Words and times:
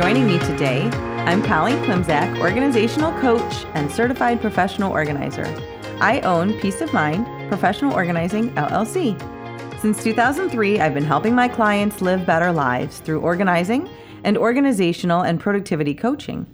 joining 0.00 0.26
me 0.26 0.38
today. 0.38 0.84
I'm 1.26 1.42
Colleen 1.42 1.76
Klimczak, 1.84 2.40
organizational 2.40 3.12
coach 3.20 3.66
and 3.74 3.92
certified 3.92 4.40
professional 4.40 4.90
organizer. 4.90 5.44
I 6.00 6.20
own 6.20 6.58
Peace 6.58 6.80
of 6.80 6.90
Mind 6.94 7.26
Professional 7.50 7.92
Organizing 7.92 8.48
LLC. 8.54 9.14
Since 9.78 10.02
2003, 10.02 10.80
I've 10.80 10.94
been 10.94 11.04
helping 11.04 11.34
my 11.34 11.48
clients 11.48 12.00
live 12.00 12.24
better 12.24 12.50
lives 12.50 13.00
through 13.00 13.20
organizing 13.20 13.90
and 14.24 14.38
organizational 14.38 15.20
and 15.20 15.38
productivity 15.38 15.92
coaching. 15.92 16.46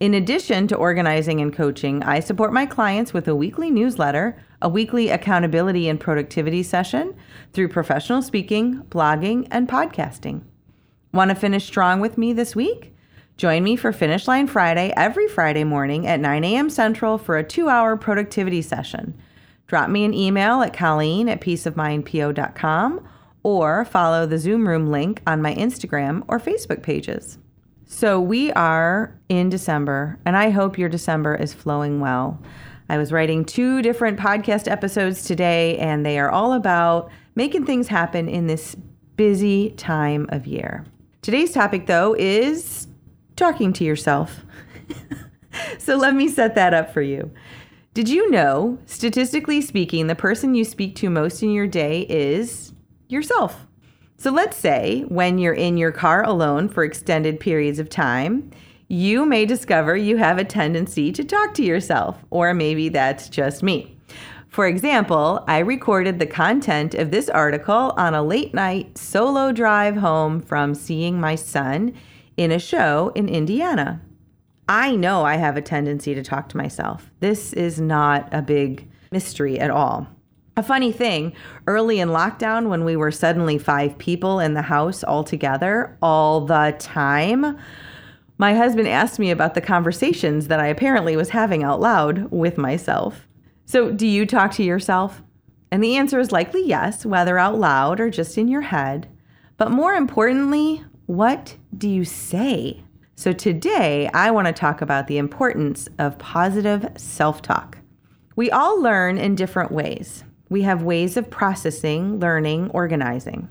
In 0.00 0.14
addition 0.14 0.66
to 0.66 0.74
organizing 0.74 1.40
and 1.40 1.54
coaching, 1.54 2.02
I 2.02 2.18
support 2.18 2.52
my 2.52 2.66
clients 2.66 3.14
with 3.14 3.28
a 3.28 3.36
weekly 3.36 3.70
newsletter, 3.70 4.42
a 4.60 4.68
weekly 4.68 5.10
accountability 5.10 5.88
and 5.88 6.00
productivity 6.00 6.64
session 6.64 7.14
through 7.52 7.68
professional 7.68 8.22
speaking, 8.22 8.82
blogging, 8.90 9.46
and 9.52 9.68
podcasting. 9.68 10.42
Want 11.12 11.30
to 11.30 11.34
finish 11.34 11.64
strong 11.64 12.00
with 12.00 12.18
me 12.18 12.34
this 12.34 12.54
week? 12.54 12.94
Join 13.38 13.62
me 13.62 13.76
for 13.76 13.92
Finish 13.92 14.26
Line 14.26 14.48
Friday 14.48 14.92
every 14.96 15.28
Friday 15.28 15.62
morning 15.62 16.08
at 16.08 16.18
9 16.18 16.42
a.m. 16.42 16.68
Central 16.68 17.18
for 17.18 17.38
a 17.38 17.44
two 17.44 17.68
hour 17.68 17.96
productivity 17.96 18.60
session. 18.60 19.16
Drop 19.68 19.88
me 19.88 20.04
an 20.04 20.12
email 20.12 20.60
at 20.60 20.74
colleen 20.74 21.28
at 21.28 21.40
peaceofmindpo.com 21.40 23.08
or 23.44 23.84
follow 23.84 24.26
the 24.26 24.38
Zoom 24.38 24.66
room 24.66 24.90
link 24.90 25.22
on 25.24 25.40
my 25.40 25.54
Instagram 25.54 26.24
or 26.26 26.40
Facebook 26.40 26.82
pages. 26.82 27.38
So 27.86 28.20
we 28.20 28.50
are 28.52 29.16
in 29.28 29.50
December, 29.50 30.18
and 30.24 30.36
I 30.36 30.50
hope 30.50 30.76
your 30.76 30.88
December 30.88 31.36
is 31.36 31.54
flowing 31.54 32.00
well. 32.00 32.42
I 32.88 32.98
was 32.98 33.12
writing 33.12 33.44
two 33.44 33.82
different 33.82 34.18
podcast 34.18 34.68
episodes 34.68 35.22
today, 35.22 35.78
and 35.78 36.04
they 36.04 36.18
are 36.18 36.30
all 36.30 36.54
about 36.54 37.08
making 37.36 37.66
things 37.66 37.86
happen 37.86 38.28
in 38.28 38.48
this 38.48 38.74
busy 39.14 39.70
time 39.76 40.26
of 40.30 40.48
year. 40.48 40.84
Today's 41.22 41.52
topic, 41.52 41.86
though, 41.86 42.16
is 42.18 42.87
talking 43.38 43.72
to 43.74 43.84
yourself. 43.84 44.44
so 45.78 45.96
let 45.96 46.14
me 46.14 46.28
set 46.28 46.54
that 46.54 46.74
up 46.74 46.92
for 46.92 47.02
you. 47.02 47.30
Did 47.94 48.08
you 48.08 48.30
know, 48.30 48.78
statistically 48.86 49.60
speaking, 49.60 50.06
the 50.06 50.14
person 50.14 50.54
you 50.54 50.64
speak 50.64 50.94
to 50.96 51.10
most 51.10 51.42
in 51.42 51.50
your 51.50 51.66
day 51.66 52.02
is 52.02 52.72
yourself? 53.08 53.66
So 54.18 54.30
let's 54.30 54.56
say 54.56 55.02
when 55.08 55.38
you're 55.38 55.54
in 55.54 55.76
your 55.76 55.92
car 55.92 56.24
alone 56.24 56.68
for 56.68 56.84
extended 56.84 57.40
periods 57.40 57.78
of 57.78 57.88
time, 57.88 58.50
you 58.88 59.26
may 59.26 59.46
discover 59.46 59.96
you 59.96 60.16
have 60.16 60.38
a 60.38 60.44
tendency 60.44 61.12
to 61.12 61.24
talk 61.24 61.54
to 61.54 61.64
yourself, 61.64 62.24
or 62.30 62.54
maybe 62.54 62.88
that's 62.88 63.28
just 63.28 63.62
me. 63.62 63.96
For 64.48 64.66
example, 64.66 65.44
I 65.46 65.58
recorded 65.58 66.18
the 66.18 66.26
content 66.26 66.94
of 66.94 67.10
this 67.10 67.28
article 67.28 67.92
on 67.96 68.14
a 68.14 68.22
late 68.22 68.54
night 68.54 68.96
solo 68.96 69.52
drive 69.52 69.96
home 69.96 70.40
from 70.40 70.74
seeing 70.74 71.20
my 71.20 71.34
son 71.34 71.94
in 72.38 72.52
a 72.52 72.58
show 72.58 73.12
in 73.14 73.28
Indiana. 73.28 74.00
I 74.68 74.94
know 74.94 75.24
I 75.24 75.36
have 75.36 75.56
a 75.56 75.62
tendency 75.62 76.14
to 76.14 76.22
talk 76.22 76.48
to 76.50 76.56
myself. 76.56 77.10
This 77.20 77.52
is 77.52 77.80
not 77.80 78.28
a 78.32 78.40
big 78.40 78.88
mystery 79.10 79.58
at 79.58 79.70
all. 79.70 80.06
A 80.56 80.62
funny 80.62 80.92
thing, 80.92 81.32
early 81.66 82.00
in 82.00 82.10
lockdown, 82.10 82.68
when 82.68 82.84
we 82.84 82.96
were 82.96 83.10
suddenly 83.10 83.58
five 83.58 83.98
people 83.98 84.40
in 84.40 84.54
the 84.54 84.62
house 84.62 85.02
all 85.02 85.24
together 85.24 85.96
all 86.00 86.42
the 86.46 86.74
time, 86.78 87.58
my 88.38 88.54
husband 88.54 88.86
asked 88.86 89.18
me 89.18 89.30
about 89.30 89.54
the 89.54 89.60
conversations 89.60 90.46
that 90.46 90.60
I 90.60 90.68
apparently 90.68 91.16
was 91.16 91.30
having 91.30 91.64
out 91.64 91.80
loud 91.80 92.30
with 92.30 92.56
myself. 92.56 93.26
So, 93.66 93.90
do 93.90 94.06
you 94.06 94.26
talk 94.26 94.52
to 94.52 94.64
yourself? 94.64 95.22
And 95.70 95.82
the 95.82 95.96
answer 95.96 96.18
is 96.20 96.32
likely 96.32 96.66
yes, 96.66 97.04
whether 97.04 97.36
out 97.36 97.58
loud 97.58 98.00
or 98.00 98.10
just 98.10 98.38
in 98.38 98.48
your 98.48 98.62
head. 98.62 99.08
But 99.56 99.70
more 99.70 99.94
importantly, 99.94 100.84
what 101.06 101.56
do 101.76 101.88
you 101.88 102.04
say? 102.04 102.82
So, 103.14 103.32
today 103.32 104.08
I 104.14 104.30
want 104.30 104.46
to 104.46 104.52
talk 104.52 104.80
about 104.80 105.06
the 105.06 105.18
importance 105.18 105.88
of 105.98 106.18
positive 106.18 106.88
self 106.96 107.42
talk. 107.42 107.78
We 108.36 108.50
all 108.50 108.80
learn 108.80 109.18
in 109.18 109.34
different 109.34 109.72
ways. 109.72 110.24
We 110.48 110.62
have 110.62 110.82
ways 110.82 111.16
of 111.16 111.28
processing, 111.28 112.20
learning, 112.20 112.70
organizing. 112.70 113.48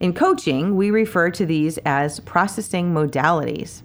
In 0.00 0.14
coaching, 0.14 0.76
we 0.76 0.90
refer 0.90 1.30
to 1.30 1.44
these 1.44 1.78
as 1.78 2.20
processing 2.20 2.94
modalities. 2.94 3.82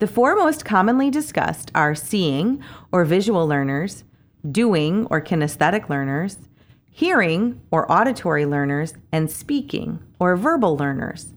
The 0.00 0.08
four 0.08 0.34
most 0.34 0.64
commonly 0.64 1.10
discussed 1.10 1.70
are 1.76 1.94
seeing 1.94 2.62
or 2.90 3.04
visual 3.04 3.46
learners, 3.46 4.02
doing 4.50 5.06
or 5.10 5.20
kinesthetic 5.20 5.88
learners, 5.88 6.38
hearing 6.90 7.60
or 7.70 7.90
auditory 7.90 8.44
learners, 8.44 8.94
and 9.12 9.30
speaking 9.30 10.02
or 10.18 10.34
verbal 10.34 10.76
learners. 10.76 11.32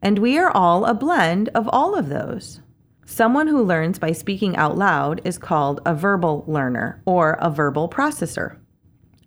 And 0.00 0.18
we 0.18 0.38
are 0.38 0.50
all 0.50 0.84
a 0.84 0.94
blend 0.94 1.48
of 1.50 1.68
all 1.72 1.94
of 1.94 2.08
those. 2.08 2.60
Someone 3.04 3.46
who 3.48 3.64
learns 3.64 3.98
by 3.98 4.12
speaking 4.12 4.54
out 4.56 4.76
loud 4.76 5.20
is 5.24 5.38
called 5.38 5.80
a 5.86 5.94
verbal 5.94 6.44
learner 6.46 7.02
or 7.06 7.32
a 7.40 7.50
verbal 7.50 7.88
processor. 7.88 8.58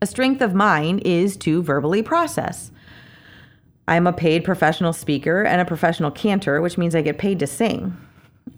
A 0.01 0.07
strength 0.07 0.41
of 0.41 0.53
mine 0.53 0.99
is 0.99 1.35
to 1.37 1.63
verbally 1.63 2.01
process. 2.01 2.71
I'm 3.87 4.07
a 4.07 4.13
paid 4.13 4.43
professional 4.43 4.93
speaker 4.93 5.43
and 5.43 5.59
a 5.59 5.65
professional 5.65 6.11
cantor, 6.11 6.61
which 6.61 6.77
means 6.77 6.95
I 6.95 7.01
get 7.01 7.17
paid 7.17 7.39
to 7.39 7.47
sing. 7.47 7.97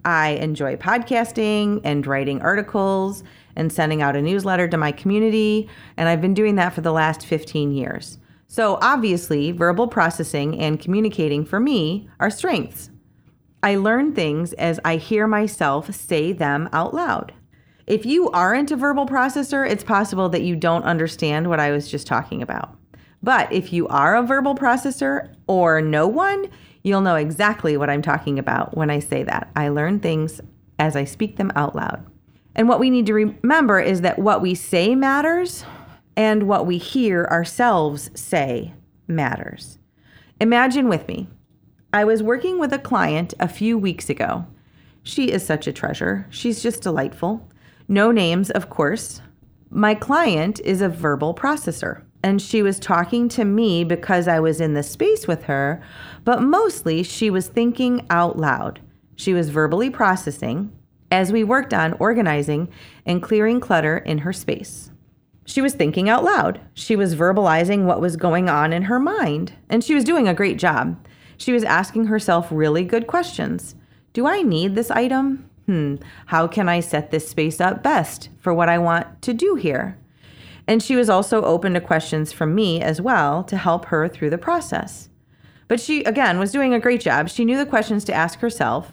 I 0.04 0.30
enjoy 0.30 0.76
podcasting 0.76 1.80
and 1.84 2.06
writing 2.06 2.40
articles 2.42 3.24
and 3.56 3.72
sending 3.72 4.02
out 4.02 4.16
a 4.16 4.22
newsletter 4.22 4.68
to 4.68 4.76
my 4.76 4.92
community, 4.92 5.68
and 5.96 6.08
I've 6.08 6.20
been 6.20 6.34
doing 6.34 6.56
that 6.56 6.74
for 6.74 6.82
the 6.82 6.92
last 6.92 7.26
15 7.26 7.72
years. 7.72 8.18
So, 8.54 8.78
obviously, 8.80 9.50
verbal 9.50 9.88
processing 9.88 10.60
and 10.60 10.78
communicating 10.78 11.44
for 11.44 11.58
me 11.58 12.08
are 12.20 12.30
strengths. 12.30 12.88
I 13.64 13.74
learn 13.74 14.14
things 14.14 14.52
as 14.52 14.78
I 14.84 14.94
hear 14.94 15.26
myself 15.26 15.92
say 15.92 16.30
them 16.32 16.68
out 16.72 16.94
loud. 16.94 17.34
If 17.88 18.06
you 18.06 18.30
aren't 18.30 18.70
a 18.70 18.76
verbal 18.76 19.06
processor, 19.06 19.68
it's 19.68 19.82
possible 19.82 20.28
that 20.28 20.44
you 20.44 20.54
don't 20.54 20.84
understand 20.84 21.48
what 21.48 21.58
I 21.58 21.72
was 21.72 21.90
just 21.90 22.06
talking 22.06 22.42
about. 22.42 22.78
But 23.24 23.52
if 23.52 23.72
you 23.72 23.88
are 23.88 24.14
a 24.14 24.22
verbal 24.22 24.54
processor 24.54 25.34
or 25.48 25.80
no 25.80 26.06
one, 26.06 26.48
you'll 26.84 27.00
know 27.00 27.16
exactly 27.16 27.76
what 27.76 27.90
I'm 27.90 28.02
talking 28.02 28.38
about 28.38 28.76
when 28.76 28.88
I 28.88 29.00
say 29.00 29.24
that. 29.24 29.50
I 29.56 29.70
learn 29.70 29.98
things 29.98 30.40
as 30.78 30.94
I 30.94 31.02
speak 31.02 31.38
them 31.38 31.50
out 31.56 31.74
loud. 31.74 32.06
And 32.54 32.68
what 32.68 32.78
we 32.78 32.88
need 32.88 33.06
to 33.06 33.14
remember 33.14 33.80
is 33.80 34.02
that 34.02 34.20
what 34.20 34.42
we 34.42 34.54
say 34.54 34.94
matters 34.94 35.64
and 36.16 36.44
what 36.44 36.66
we 36.66 36.78
hear 36.78 37.26
ourselves 37.30 38.10
say 38.14 38.74
matters. 39.06 39.78
Imagine 40.40 40.88
with 40.88 41.06
me. 41.08 41.28
I 41.92 42.04
was 42.04 42.22
working 42.22 42.58
with 42.58 42.72
a 42.72 42.78
client 42.78 43.34
a 43.38 43.48
few 43.48 43.78
weeks 43.78 44.10
ago. 44.10 44.46
She 45.02 45.30
is 45.30 45.46
such 45.46 45.66
a 45.66 45.72
treasure. 45.72 46.26
She's 46.30 46.62
just 46.62 46.82
delightful. 46.82 47.48
No 47.86 48.10
names, 48.10 48.50
of 48.50 48.70
course. 48.70 49.20
My 49.70 49.94
client 49.94 50.60
is 50.60 50.80
a 50.80 50.88
verbal 50.88 51.34
processor, 51.34 52.02
and 52.22 52.40
she 52.40 52.62
was 52.62 52.78
talking 52.78 53.28
to 53.30 53.44
me 53.44 53.84
because 53.84 54.26
I 54.26 54.40
was 54.40 54.60
in 54.60 54.74
the 54.74 54.82
space 54.82 55.28
with 55.28 55.44
her, 55.44 55.82
but 56.24 56.42
mostly 56.42 57.02
she 57.02 57.28
was 57.30 57.48
thinking 57.48 58.06
out 58.08 58.38
loud. 58.38 58.80
She 59.16 59.34
was 59.34 59.50
verbally 59.50 59.90
processing 59.90 60.72
as 61.10 61.32
we 61.32 61.44
worked 61.44 61.74
on 61.74 61.92
organizing 61.94 62.68
and 63.06 63.22
clearing 63.22 63.60
clutter 63.60 63.98
in 63.98 64.18
her 64.18 64.32
space. 64.32 64.90
She 65.44 65.60
was 65.60 65.74
thinking 65.74 66.08
out 66.08 66.24
loud. 66.24 66.60
She 66.74 66.96
was 66.96 67.14
verbalizing 67.14 67.84
what 67.84 68.00
was 68.00 68.16
going 68.16 68.48
on 68.48 68.72
in 68.72 68.84
her 68.84 68.98
mind, 68.98 69.52
and 69.68 69.84
she 69.84 69.94
was 69.94 70.04
doing 70.04 70.26
a 70.26 70.34
great 70.34 70.58
job. 70.58 70.98
She 71.36 71.52
was 71.52 71.64
asking 71.64 72.06
herself 72.06 72.48
really 72.50 72.84
good 72.84 73.06
questions. 73.06 73.74
Do 74.12 74.26
I 74.26 74.42
need 74.42 74.74
this 74.74 74.90
item? 74.90 75.48
hmm, 75.66 75.96
how 76.26 76.46
can 76.46 76.68
I 76.68 76.80
set 76.80 77.10
this 77.10 77.28
space 77.28 77.60
up 77.60 77.82
best 77.82 78.28
for 78.38 78.52
what 78.52 78.68
I 78.68 78.78
want 78.78 79.22
to 79.22 79.32
do 79.32 79.54
here? 79.54 79.98
And 80.66 80.82
she 80.82 80.96
was 80.96 81.10
also 81.10 81.42
open 81.42 81.74
to 81.74 81.80
questions 81.80 82.32
from 82.32 82.54
me 82.54 82.80
as 82.80 83.00
well 83.00 83.44
to 83.44 83.56
help 83.56 83.86
her 83.86 84.08
through 84.08 84.30
the 84.30 84.38
process. 84.38 85.10
But 85.68 85.80
she, 85.80 86.04
again, 86.04 86.38
was 86.38 86.52
doing 86.52 86.72
a 86.72 86.80
great 86.80 87.00
job. 87.00 87.28
She 87.28 87.44
knew 87.44 87.56
the 87.56 87.66
questions 87.66 88.04
to 88.04 88.14
ask 88.14 88.40
herself, 88.40 88.92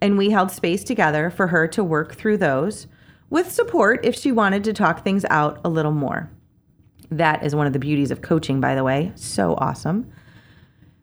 and 0.00 0.16
we 0.16 0.30
held 0.30 0.50
space 0.50 0.84
together 0.84 1.30
for 1.30 1.48
her 1.48 1.66
to 1.68 1.82
work 1.82 2.14
through 2.14 2.38
those 2.38 2.86
with 3.30 3.52
support 3.52 4.04
if 4.04 4.14
she 4.14 4.32
wanted 4.32 4.64
to 4.64 4.72
talk 4.72 5.04
things 5.04 5.24
out 5.30 5.60
a 5.64 5.68
little 5.68 5.92
more. 5.92 6.30
That 7.10 7.44
is 7.44 7.54
one 7.54 7.66
of 7.66 7.72
the 7.72 7.78
beauties 7.78 8.10
of 8.10 8.22
coaching, 8.22 8.60
by 8.60 8.74
the 8.74 8.84
way. 8.84 9.12
So 9.14 9.54
awesome. 9.54 10.10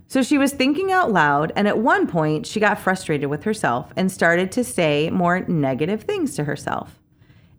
So 0.08 0.22
she 0.22 0.38
was 0.38 0.54
thinking 0.54 0.92
out 0.92 1.12
loud, 1.12 1.52
and 1.56 1.68
at 1.68 1.80
one 1.80 2.06
point, 2.08 2.46
she 2.46 2.60
got 2.60 2.80
frustrated 2.80 3.30
with 3.30 3.44
herself 3.44 3.92
and 3.96 4.12
started 4.12 4.52
to 4.54 4.64
say 4.64 5.10
more 5.10 5.40
negative 5.42 6.04
things 6.04 6.36
to 6.36 6.44
herself. 6.44 7.00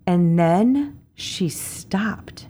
And 0.06 0.38
then 0.38 1.00
she 1.14 1.48
stopped. 1.48 2.46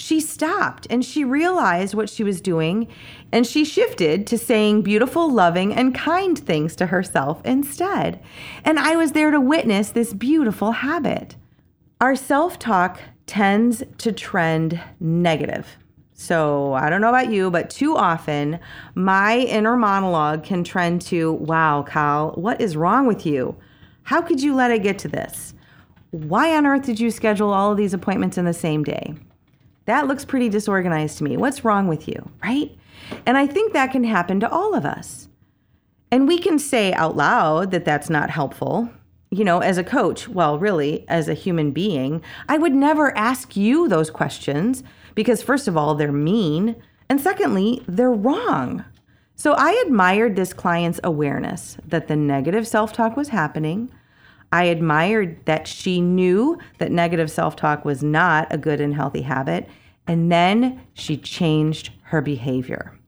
She 0.00 0.18
stopped 0.18 0.86
and 0.88 1.04
she 1.04 1.24
realized 1.24 1.92
what 1.94 2.08
she 2.08 2.24
was 2.24 2.40
doing, 2.40 2.88
and 3.30 3.46
she 3.46 3.66
shifted 3.66 4.26
to 4.28 4.38
saying 4.38 4.80
beautiful, 4.80 5.30
loving, 5.30 5.74
and 5.74 5.94
kind 5.94 6.38
things 6.38 6.74
to 6.76 6.86
herself 6.86 7.42
instead. 7.44 8.18
And 8.64 8.78
I 8.78 8.96
was 8.96 9.12
there 9.12 9.30
to 9.30 9.38
witness 9.38 9.90
this 9.90 10.14
beautiful 10.14 10.72
habit. 10.72 11.36
Our 12.00 12.16
self 12.16 12.58
talk 12.58 12.98
tends 13.26 13.82
to 13.98 14.10
trend 14.10 14.80
negative. 15.00 15.76
So 16.14 16.72
I 16.72 16.88
don't 16.88 17.02
know 17.02 17.10
about 17.10 17.30
you, 17.30 17.50
but 17.50 17.68
too 17.68 17.94
often 17.94 18.58
my 18.94 19.36
inner 19.36 19.76
monologue 19.76 20.44
can 20.44 20.64
trend 20.64 21.02
to, 21.02 21.32
wow, 21.34 21.82
Kyle, 21.82 22.30
what 22.36 22.58
is 22.58 22.74
wrong 22.74 23.06
with 23.06 23.26
you? 23.26 23.54
How 24.04 24.22
could 24.22 24.42
you 24.42 24.54
let 24.54 24.70
it 24.70 24.82
get 24.82 24.98
to 25.00 25.08
this? 25.08 25.52
Why 26.10 26.56
on 26.56 26.66
earth 26.66 26.86
did 26.86 26.98
you 26.98 27.10
schedule 27.10 27.52
all 27.52 27.70
of 27.70 27.76
these 27.76 27.92
appointments 27.92 28.38
in 28.38 28.46
the 28.46 28.54
same 28.54 28.82
day? 28.82 29.14
That 29.90 30.06
looks 30.06 30.24
pretty 30.24 30.48
disorganized 30.48 31.18
to 31.18 31.24
me. 31.24 31.36
What's 31.36 31.64
wrong 31.64 31.88
with 31.88 32.06
you? 32.06 32.30
Right? 32.44 32.70
And 33.26 33.36
I 33.36 33.48
think 33.48 33.72
that 33.72 33.90
can 33.90 34.04
happen 34.04 34.38
to 34.38 34.48
all 34.48 34.72
of 34.72 34.86
us. 34.86 35.28
And 36.12 36.28
we 36.28 36.38
can 36.38 36.60
say 36.60 36.92
out 36.92 37.16
loud 37.16 37.72
that 37.72 37.84
that's 37.84 38.08
not 38.08 38.30
helpful. 38.30 38.88
You 39.32 39.42
know, 39.42 39.58
as 39.58 39.78
a 39.78 39.84
coach, 39.84 40.28
well, 40.28 40.60
really, 40.60 41.04
as 41.08 41.28
a 41.28 41.34
human 41.34 41.72
being, 41.72 42.22
I 42.48 42.56
would 42.56 42.72
never 42.72 43.16
ask 43.18 43.56
you 43.56 43.88
those 43.88 44.12
questions 44.12 44.84
because, 45.16 45.42
first 45.42 45.66
of 45.66 45.76
all, 45.76 45.96
they're 45.96 46.12
mean. 46.12 46.76
And 47.08 47.20
secondly, 47.20 47.82
they're 47.88 48.12
wrong. 48.12 48.84
So 49.34 49.54
I 49.54 49.72
admired 49.84 50.36
this 50.36 50.52
client's 50.52 51.00
awareness 51.02 51.78
that 51.84 52.06
the 52.06 52.14
negative 52.14 52.68
self 52.68 52.92
talk 52.92 53.16
was 53.16 53.30
happening. 53.30 53.90
I 54.52 54.64
admired 54.64 55.44
that 55.46 55.66
she 55.66 56.00
knew 56.00 56.58
that 56.78 56.92
negative 56.92 57.28
self 57.28 57.56
talk 57.56 57.84
was 57.84 58.04
not 58.04 58.46
a 58.52 58.58
good 58.58 58.80
and 58.80 58.94
healthy 58.94 59.22
habit. 59.22 59.68
And 60.10 60.32
then 60.32 60.80
she 60.92 61.16
changed 61.16 61.90
her 62.06 62.20
behavior. 62.20 62.98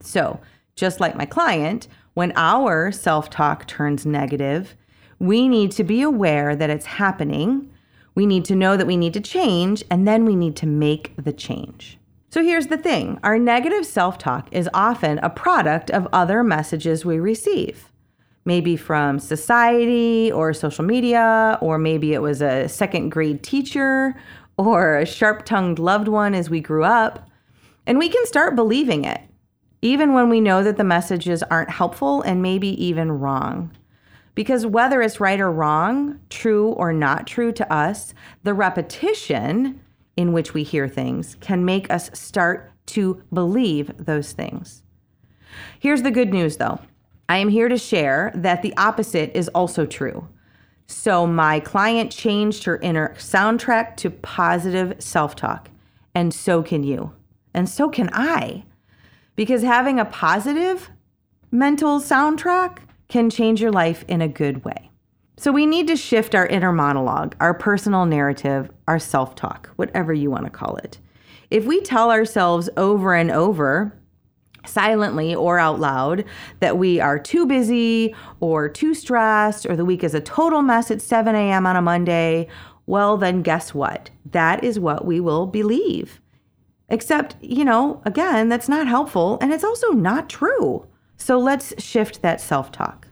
So, 0.00 0.38
just 0.76 1.00
like 1.00 1.16
my 1.16 1.24
client, 1.24 1.88
when 2.12 2.34
our 2.36 2.92
self 2.92 3.30
talk 3.30 3.66
turns 3.66 4.04
negative, 4.04 4.76
we 5.18 5.48
need 5.48 5.72
to 5.72 5.82
be 5.82 6.02
aware 6.02 6.54
that 6.54 6.68
it's 6.68 6.84
happening. 6.84 7.70
We 8.14 8.26
need 8.26 8.44
to 8.44 8.54
know 8.54 8.76
that 8.76 8.86
we 8.86 8.98
need 8.98 9.14
to 9.14 9.20
change, 9.22 9.82
and 9.90 10.06
then 10.06 10.26
we 10.26 10.36
need 10.36 10.54
to 10.56 10.66
make 10.66 11.14
the 11.16 11.32
change. 11.32 11.98
So 12.28 12.44
here's 12.44 12.66
the 12.66 12.76
thing 12.76 13.18
our 13.22 13.38
negative 13.38 13.86
self 13.86 14.18
talk 14.18 14.46
is 14.52 14.68
often 14.74 15.20
a 15.20 15.30
product 15.30 15.90
of 15.90 16.06
other 16.12 16.44
messages 16.44 17.02
we 17.02 17.18
receive 17.18 17.90
maybe 18.44 18.76
from 18.76 19.18
society 19.18 20.32
or 20.32 20.52
social 20.52 20.84
media, 20.84 21.58
or 21.60 21.78
maybe 21.78 22.12
it 22.12 22.20
was 22.20 22.42
a 22.42 22.68
second 22.68 23.10
grade 23.10 23.42
teacher 23.42 24.14
or 24.56 24.98
a 24.98 25.06
sharp 25.06 25.44
tongued 25.44 25.78
loved 25.78 26.08
one 26.08 26.34
as 26.34 26.50
we 26.50 26.60
grew 26.60 26.84
up. 26.84 27.28
And 27.86 27.98
we 27.98 28.08
can 28.08 28.26
start 28.26 28.54
believing 28.54 29.04
it, 29.04 29.20
even 29.80 30.12
when 30.12 30.28
we 30.28 30.40
know 30.40 30.62
that 30.62 30.76
the 30.76 30.84
messages 30.84 31.42
aren't 31.44 31.70
helpful 31.70 32.22
and 32.22 32.42
maybe 32.42 32.68
even 32.82 33.10
wrong. 33.10 33.70
Because 34.34 34.64
whether 34.64 35.02
it's 35.02 35.20
right 35.20 35.40
or 35.40 35.50
wrong, 35.50 36.20
true 36.30 36.70
or 36.70 36.92
not 36.92 37.26
true 37.26 37.52
to 37.52 37.72
us, 37.72 38.14
the 38.44 38.54
repetition 38.54 39.80
in 40.16 40.32
which 40.32 40.54
we 40.54 40.62
hear 40.62 40.88
things 40.88 41.36
can 41.40 41.64
make 41.64 41.90
us 41.90 42.10
start 42.14 42.72
to 42.86 43.22
believe 43.32 43.92
those 43.98 44.32
things. 44.32 44.82
Here's 45.78 46.02
the 46.02 46.10
good 46.10 46.32
news 46.32 46.56
though 46.56 46.80
I 47.28 47.38
am 47.38 47.48
here 47.48 47.68
to 47.68 47.78
share 47.78 48.32
that 48.34 48.62
the 48.62 48.76
opposite 48.76 49.34
is 49.34 49.48
also 49.48 49.86
true. 49.86 50.28
So, 50.92 51.26
my 51.26 51.58
client 51.58 52.12
changed 52.12 52.64
her 52.64 52.76
inner 52.76 53.14
soundtrack 53.16 53.96
to 53.96 54.10
positive 54.10 55.02
self 55.02 55.34
talk, 55.34 55.70
and 56.14 56.34
so 56.34 56.62
can 56.62 56.84
you, 56.84 57.12
and 57.54 57.66
so 57.66 57.88
can 57.88 58.10
I. 58.12 58.64
Because 59.34 59.62
having 59.62 59.98
a 59.98 60.04
positive 60.04 60.90
mental 61.50 61.98
soundtrack 61.98 62.80
can 63.08 63.30
change 63.30 63.60
your 63.60 63.72
life 63.72 64.04
in 64.06 64.20
a 64.20 64.28
good 64.28 64.66
way. 64.66 64.90
So, 65.38 65.50
we 65.50 65.64
need 65.64 65.88
to 65.88 65.96
shift 65.96 66.34
our 66.34 66.46
inner 66.46 66.72
monologue, 66.72 67.36
our 67.40 67.54
personal 67.54 68.04
narrative, 68.04 68.70
our 68.86 68.98
self 68.98 69.34
talk, 69.34 69.70
whatever 69.76 70.12
you 70.12 70.30
want 70.30 70.44
to 70.44 70.50
call 70.50 70.76
it. 70.76 70.98
If 71.50 71.64
we 71.64 71.80
tell 71.80 72.10
ourselves 72.10 72.68
over 72.76 73.14
and 73.14 73.30
over, 73.30 73.98
silently 74.66 75.34
or 75.34 75.58
out 75.58 75.80
loud 75.80 76.24
that 76.60 76.78
we 76.78 77.00
are 77.00 77.18
too 77.18 77.46
busy 77.46 78.14
or 78.40 78.68
too 78.68 78.94
stressed 78.94 79.66
or 79.66 79.76
the 79.76 79.84
week 79.84 80.04
is 80.04 80.14
a 80.14 80.20
total 80.20 80.62
mess 80.62 80.90
at 80.90 81.02
7 81.02 81.34
a.m. 81.34 81.66
on 81.66 81.76
a 81.76 81.82
Monday, 81.82 82.48
well, 82.86 83.16
then 83.16 83.42
guess 83.42 83.74
what? 83.74 84.10
That 84.30 84.64
is 84.64 84.78
what 84.78 85.04
we 85.04 85.20
will 85.20 85.46
believe. 85.46 86.20
Except, 86.88 87.36
you 87.40 87.64
know, 87.64 88.02
again, 88.04 88.48
that's 88.48 88.68
not 88.68 88.86
helpful 88.86 89.38
and 89.40 89.52
it's 89.52 89.64
also 89.64 89.90
not 89.90 90.28
true. 90.28 90.86
So 91.16 91.38
let's 91.38 91.72
shift 91.82 92.22
that 92.22 92.40
self 92.40 92.72
talk. 92.72 93.08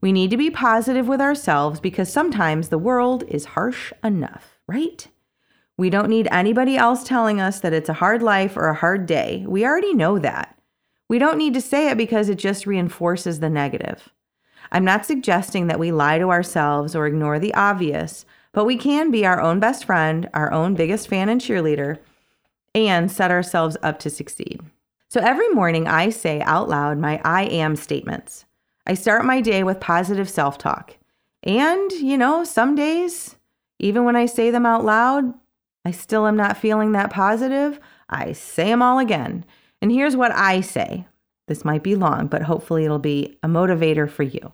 We 0.00 0.12
need 0.12 0.30
to 0.30 0.36
be 0.36 0.50
positive 0.50 1.08
with 1.08 1.20
ourselves 1.20 1.80
because 1.80 2.12
sometimes 2.12 2.68
the 2.68 2.78
world 2.78 3.24
is 3.28 3.44
harsh 3.44 3.92
enough, 4.04 4.58
right? 4.66 5.06
We 5.78 5.90
don't 5.90 6.08
need 6.08 6.28
anybody 6.30 6.76
else 6.76 7.04
telling 7.04 7.40
us 7.40 7.60
that 7.60 7.72
it's 7.72 7.88
a 7.88 7.94
hard 7.94 8.22
life 8.22 8.56
or 8.56 8.68
a 8.68 8.74
hard 8.74 9.06
day. 9.06 9.44
We 9.46 9.64
already 9.64 9.94
know 9.94 10.18
that. 10.18 10.55
We 11.08 11.18
don't 11.18 11.38
need 11.38 11.54
to 11.54 11.60
say 11.60 11.90
it 11.90 11.96
because 11.96 12.28
it 12.28 12.36
just 12.36 12.66
reinforces 12.66 13.40
the 13.40 13.50
negative. 13.50 14.10
I'm 14.72 14.84
not 14.84 15.06
suggesting 15.06 15.68
that 15.68 15.78
we 15.78 15.92
lie 15.92 16.18
to 16.18 16.30
ourselves 16.30 16.96
or 16.96 17.06
ignore 17.06 17.38
the 17.38 17.54
obvious, 17.54 18.26
but 18.52 18.64
we 18.64 18.76
can 18.76 19.10
be 19.10 19.24
our 19.24 19.40
own 19.40 19.60
best 19.60 19.84
friend, 19.84 20.28
our 20.34 20.52
own 20.52 20.74
biggest 20.74 21.08
fan 21.08 21.28
and 21.28 21.40
cheerleader, 21.40 21.98
and 22.74 23.10
set 23.10 23.30
ourselves 23.30 23.76
up 23.82 23.98
to 24.00 24.10
succeed. 24.10 24.60
So 25.08 25.20
every 25.20 25.48
morning 25.50 25.86
I 25.86 26.10
say 26.10 26.40
out 26.42 26.68
loud 26.68 26.98
my 26.98 27.20
I 27.24 27.44
am 27.44 27.76
statements. 27.76 28.44
I 28.86 28.94
start 28.94 29.24
my 29.24 29.40
day 29.40 29.62
with 29.62 29.80
positive 29.80 30.28
self 30.28 30.58
talk. 30.58 30.96
And, 31.42 31.92
you 31.92 32.18
know, 32.18 32.44
some 32.44 32.74
days, 32.74 33.36
even 33.78 34.04
when 34.04 34.16
I 34.16 34.26
say 34.26 34.50
them 34.50 34.66
out 34.66 34.84
loud, 34.84 35.32
I 35.84 35.92
still 35.92 36.26
am 36.26 36.36
not 36.36 36.56
feeling 36.56 36.92
that 36.92 37.10
positive. 37.10 37.78
I 38.08 38.32
say 38.32 38.66
them 38.66 38.82
all 38.82 38.98
again. 38.98 39.44
And 39.86 39.92
here's 39.92 40.16
what 40.16 40.32
I 40.32 40.62
say 40.62 41.06
this 41.46 41.64
might 41.64 41.84
be 41.84 41.94
long, 41.94 42.26
but 42.26 42.42
hopefully 42.42 42.84
it'll 42.84 42.98
be 42.98 43.38
a 43.44 43.46
motivator 43.46 44.10
for 44.10 44.24
you. 44.24 44.52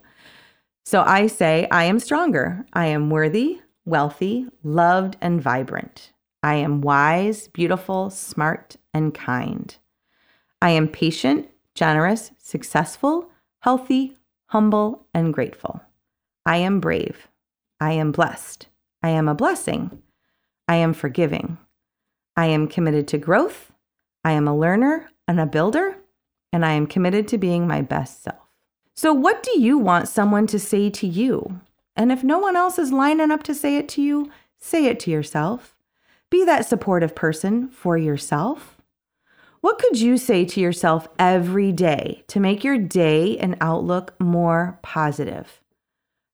So 0.85 1.01
I 1.01 1.25
say, 1.25 1.67
I 1.71 1.85
am 1.85 1.97
stronger. 1.97 2.67
I 2.73 2.85
am 2.85 3.09
worthy, 3.09 3.59
wealthy, 3.83 4.45
loved, 4.61 5.17
and 5.21 5.41
vibrant. 5.41 6.13
I 6.43 6.53
am 6.57 6.81
wise, 6.81 7.47
beautiful, 7.47 8.11
smart, 8.11 8.75
and 8.93 9.11
kind. 9.11 9.75
I 10.61 10.69
am 10.69 10.87
patient, 10.87 11.49
generous, 11.73 12.29
successful, 12.37 13.31
healthy, 13.61 14.15
humble, 14.49 15.07
and 15.15 15.33
grateful. 15.33 15.81
I 16.45 16.57
am 16.57 16.79
brave. 16.79 17.27
I 17.79 17.93
am 17.93 18.11
blessed. 18.11 18.67
I 19.01 19.09
am 19.09 19.27
a 19.27 19.33
blessing. 19.33 19.99
I 20.67 20.75
am 20.75 20.93
forgiving. 20.93 21.57
I 22.37 22.45
am 22.45 22.67
committed 22.67 23.07
to 23.07 23.17
growth. 23.17 23.71
I 24.23 24.33
am 24.33 24.47
a 24.47 24.55
learner 24.55 25.09
and 25.27 25.39
a 25.39 25.45
builder, 25.45 25.97
and 26.51 26.65
I 26.65 26.73
am 26.73 26.87
committed 26.87 27.27
to 27.29 27.37
being 27.37 27.67
my 27.67 27.81
best 27.81 28.23
self. 28.23 28.37
So, 28.95 29.13
what 29.13 29.41
do 29.43 29.59
you 29.59 29.77
want 29.77 30.07
someone 30.07 30.47
to 30.47 30.59
say 30.59 30.89
to 30.91 31.07
you? 31.07 31.61
And 31.95 32.11
if 32.11 32.23
no 32.23 32.39
one 32.39 32.55
else 32.55 32.77
is 32.77 32.91
lining 32.91 33.31
up 33.31 33.43
to 33.43 33.55
say 33.55 33.77
it 33.77 33.89
to 33.89 34.01
you, 34.01 34.31
say 34.59 34.85
it 34.85 34.99
to 35.01 35.11
yourself. 35.11 35.75
Be 36.29 36.45
that 36.45 36.65
supportive 36.65 37.15
person 37.15 37.69
for 37.69 37.97
yourself. 37.97 38.77
What 39.61 39.79
could 39.79 39.99
you 39.99 40.17
say 40.17 40.43
to 40.45 40.59
yourself 40.59 41.07
every 41.17 41.71
day 41.71 42.23
to 42.27 42.39
make 42.39 42.63
your 42.63 42.77
day 42.77 43.37
and 43.37 43.55
outlook 43.61 44.13
more 44.19 44.79
positive? 44.81 45.61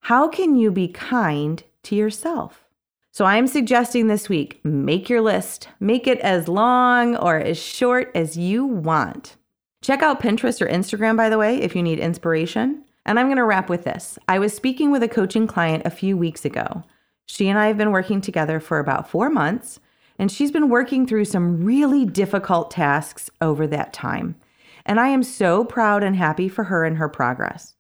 How 0.01 0.27
can 0.27 0.55
you 0.55 0.71
be 0.71 0.87
kind 0.87 1.61
to 1.83 1.95
yourself? 1.95 2.68
So 3.19 3.25
I'm 3.25 3.47
suggesting 3.47 4.07
this 4.07 4.29
week 4.29 4.61
make 4.63 5.09
your 5.09 5.19
list, 5.19 5.67
make 5.81 6.07
it 6.07 6.19
as 6.19 6.47
long 6.47 7.17
or 7.17 7.37
as 7.37 7.61
short 7.61 8.09
as 8.15 8.37
you 8.37 8.63
want. 8.65 9.35
Check 9.81 10.01
out 10.01 10.21
Pinterest 10.21 10.61
or 10.61 10.69
Instagram, 10.69 11.17
by 11.17 11.27
the 11.27 11.37
way, 11.37 11.61
if 11.61 11.75
you 11.75 11.83
need 11.83 11.99
inspiration. 11.99 12.81
And 13.05 13.19
I'm 13.19 13.27
going 13.27 13.35
to 13.35 13.43
wrap 13.43 13.69
with 13.69 13.83
this. 13.83 14.17
I 14.29 14.39
was 14.39 14.53
speaking 14.53 14.89
with 14.89 15.03
a 15.03 15.09
coaching 15.09 15.47
client 15.47 15.83
a 15.85 15.89
few 15.89 16.15
weeks 16.15 16.45
ago. 16.45 16.83
She 17.25 17.49
and 17.49 17.59
I 17.59 17.67
have 17.67 17.77
been 17.77 17.91
working 17.91 18.21
together 18.21 18.61
for 18.61 18.79
about 18.79 19.09
four 19.09 19.29
months, 19.29 19.81
and 20.17 20.31
she's 20.31 20.53
been 20.53 20.69
working 20.69 21.05
through 21.05 21.25
some 21.25 21.65
really 21.65 22.05
difficult 22.05 22.71
tasks 22.71 23.29
over 23.41 23.67
that 23.67 23.91
time. 23.91 24.37
And 24.85 24.97
I 24.97 25.09
am 25.09 25.23
so 25.23 25.65
proud 25.65 26.05
and 26.05 26.15
happy 26.15 26.47
for 26.47 26.63
her 26.63 26.85
and 26.85 26.95
her 26.95 27.09
progress. 27.09 27.75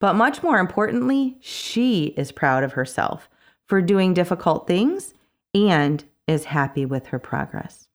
But 0.00 0.14
much 0.14 0.42
more 0.42 0.58
importantly, 0.58 1.36
she 1.42 2.14
is 2.16 2.32
proud 2.32 2.64
of 2.64 2.72
herself 2.72 3.28
for 3.68 3.82
doing 3.82 4.14
difficult 4.14 4.66
things 4.66 5.14
and 5.54 6.04
is 6.26 6.46
happy 6.46 6.84
with 6.84 7.08
her 7.08 7.18
progress. 7.18 7.88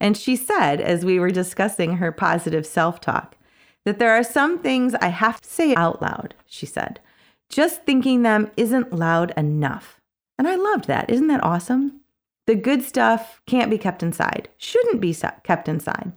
And 0.00 0.16
she 0.16 0.36
said, 0.36 0.80
as 0.80 1.04
we 1.04 1.18
were 1.18 1.30
discussing 1.30 1.96
her 1.96 2.12
positive 2.12 2.66
self 2.66 3.00
talk, 3.00 3.36
that 3.84 3.98
there 3.98 4.12
are 4.12 4.24
some 4.24 4.58
things 4.58 4.94
I 4.94 5.08
have 5.08 5.40
to 5.40 5.48
say 5.48 5.74
out 5.74 6.00
loud, 6.00 6.34
she 6.46 6.66
said. 6.66 7.00
Just 7.48 7.84
thinking 7.84 8.22
them 8.22 8.50
isn't 8.56 8.92
loud 8.92 9.32
enough. 9.36 10.00
And 10.38 10.48
I 10.48 10.56
loved 10.56 10.86
that. 10.86 11.10
Isn't 11.10 11.28
that 11.28 11.44
awesome? 11.44 12.00
The 12.46 12.54
good 12.54 12.82
stuff 12.82 13.40
can't 13.46 13.70
be 13.70 13.78
kept 13.78 14.02
inside, 14.02 14.48
shouldn't 14.56 15.00
be 15.00 15.14
kept 15.42 15.68
inside. 15.68 16.12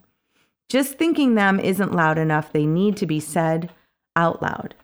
Just 0.69 0.97
thinking 0.97 1.35
them 1.35 1.59
isn't 1.59 1.93
loud 1.93 2.17
enough. 2.17 2.51
They 2.51 2.65
need 2.65 2.97
to 2.97 3.05
be 3.05 3.19
said 3.19 3.71
out 4.15 4.41
loud. 4.41 4.75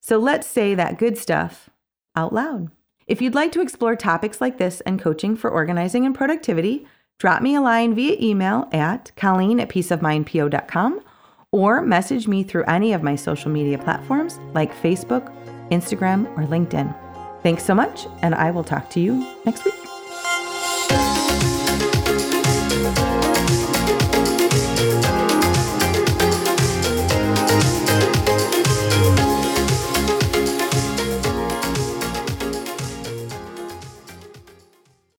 So 0.00 0.18
let's 0.18 0.46
say 0.46 0.74
that 0.74 0.98
good 0.98 1.18
stuff 1.18 1.70
out 2.14 2.32
loud. 2.32 2.70
If 3.06 3.20
you'd 3.20 3.34
like 3.34 3.52
to 3.52 3.60
explore 3.60 3.96
topics 3.96 4.40
like 4.40 4.58
this 4.58 4.80
and 4.82 5.00
coaching 5.00 5.36
for 5.36 5.50
organizing 5.50 6.06
and 6.06 6.14
productivity, 6.14 6.86
drop 7.18 7.42
me 7.42 7.54
a 7.54 7.60
line 7.60 7.94
via 7.94 8.16
email 8.20 8.68
at 8.72 9.12
colleen 9.16 9.60
at 9.60 9.68
peaceofmindpo.com 9.68 11.00
or 11.50 11.82
message 11.82 12.26
me 12.26 12.42
through 12.42 12.64
any 12.64 12.92
of 12.92 13.02
my 13.02 13.14
social 13.14 13.50
media 13.50 13.78
platforms 13.78 14.38
like 14.54 14.74
Facebook, 14.74 15.30
Instagram, 15.70 16.26
or 16.38 16.44
LinkedIn. 16.46 16.94
Thanks 17.42 17.64
so 17.64 17.74
much, 17.74 18.06
and 18.22 18.34
I 18.34 18.50
will 18.50 18.64
talk 18.64 18.88
to 18.90 19.00
you 19.00 19.26
next 19.44 19.64
week. 19.64 19.81